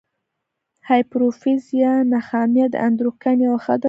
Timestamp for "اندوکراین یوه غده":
2.87-3.75